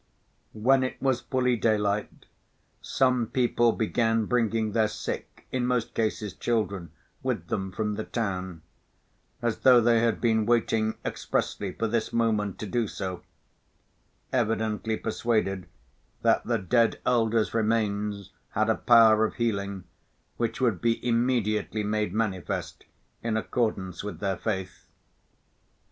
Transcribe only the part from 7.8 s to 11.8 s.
the town—as though they had been waiting expressly